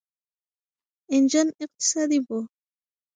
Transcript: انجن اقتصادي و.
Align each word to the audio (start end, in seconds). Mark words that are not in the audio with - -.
انجن 1.13 1.47
اقتصادي 1.63 2.17
و. 2.25 2.27